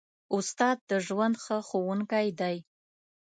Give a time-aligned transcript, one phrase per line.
[0.35, 2.57] استاد د ژوند ښه ښوونکی دی.